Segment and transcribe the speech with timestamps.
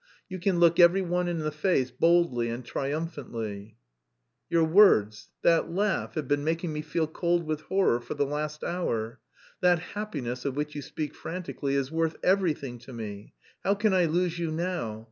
[0.27, 3.77] You can look every one in the face boldly and triumphantly!"
[4.49, 8.63] "Your words, that laugh, have been making me feel cold with horror for the last
[8.63, 9.19] hour.
[9.59, 12.15] That 'happiness' of which you speak frantically is worth...
[12.23, 13.35] everything to me.
[13.63, 14.99] How can I lose you now?